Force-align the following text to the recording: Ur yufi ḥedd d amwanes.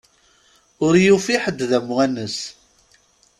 Ur 0.85 0.93
yufi 1.05 1.35
ḥedd 1.43 1.59
d 1.69 1.71
amwanes. 1.77 2.37